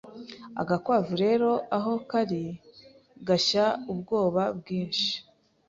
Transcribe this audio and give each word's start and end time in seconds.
Agakwavu 0.61 1.13
rero 1.23 1.49
aho 1.77 1.93
kari 2.09 2.43
gashya 3.27 3.65
ubwobabwinshi 3.91 5.11